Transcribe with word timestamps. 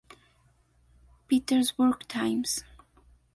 Petersburg 1.27 2.07
Times. 2.07 2.63